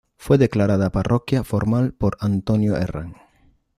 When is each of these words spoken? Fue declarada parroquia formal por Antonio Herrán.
Fue 0.17 0.39
declarada 0.39 0.89
parroquia 0.91 1.43
formal 1.43 1.93
por 1.93 2.17
Antonio 2.21 2.75
Herrán. 2.75 3.13